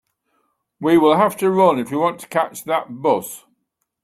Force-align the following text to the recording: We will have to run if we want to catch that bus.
We 0.79 0.97
will 0.97 1.15
have 1.17 1.37
to 1.37 1.51
run 1.51 1.77
if 1.77 1.91
we 1.91 1.97
want 1.97 2.19
to 2.21 2.27
catch 2.27 2.63
that 2.63 2.85
bus. 3.03 3.45